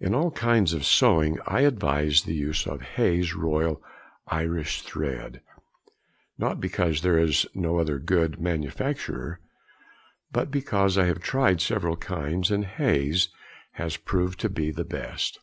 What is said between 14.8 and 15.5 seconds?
best.